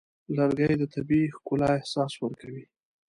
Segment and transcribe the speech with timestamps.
[0.35, 2.65] لرګی د طبیعي ښکلا احساس ورکوي.